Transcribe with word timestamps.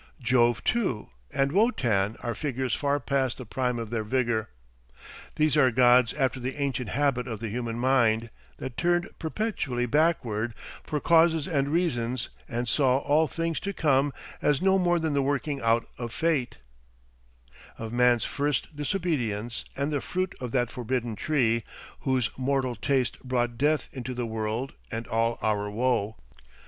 Jove 0.19 0.63
too 0.63 1.11
and 1.31 1.51
Wotan 1.51 2.17
are 2.23 2.33
figures 2.33 2.73
far 2.73 2.99
past 2.99 3.37
the 3.37 3.45
prime 3.45 3.77
of 3.77 3.91
their 3.91 4.03
vigour. 4.03 4.49
These 5.35 5.55
are 5.55 5.69
gods 5.69 6.11
after 6.13 6.39
the 6.39 6.59
ancient 6.59 6.89
habit 6.89 7.27
of 7.27 7.39
the 7.39 7.49
human 7.49 7.77
mind, 7.77 8.31
that 8.57 8.77
turned 8.77 9.09
perpetually 9.19 9.85
backward 9.85 10.55
for 10.83 10.99
causes 10.99 11.47
and 11.47 11.67
reasons 11.69 12.29
and 12.49 12.67
saw 12.67 12.97
all 12.97 13.27
things 13.27 13.59
to 13.59 13.73
come 13.73 14.11
as 14.41 14.59
no 14.59 14.79
more 14.79 14.97
than 14.97 15.13
the 15.13 15.21
working 15.21 15.61
out 15.61 15.87
of 15.99 16.11
Fate, 16.11 16.57
"Of 17.77 17.93
Man's 17.93 18.25
first 18.25 18.75
disobedience 18.75 19.65
and 19.77 19.93
the 19.93 20.01
fruit 20.01 20.33
Of 20.41 20.49
that 20.51 20.71
forbidden 20.71 21.15
tree, 21.15 21.63
whose 21.99 22.31
mortal 22.37 22.73
taste 22.75 23.21
Brought 23.23 23.55
death 23.59 23.87
into 23.93 24.15
the 24.15 24.25
world 24.25 24.73
and 24.89 25.07
all 25.07 25.37
our 25.43 25.69
woe." 25.69 26.15